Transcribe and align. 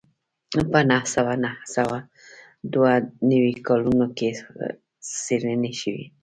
په 0.71 0.79
نهه 0.89 1.05
سوه 1.15 1.33
نهه 1.43 1.61
سوه 1.75 1.97
دوه 2.73 2.93
نوي 3.31 3.53
کلونو 3.67 4.05
کې 4.17 4.29
څېړنې 5.23 5.73
شوې 5.81 6.05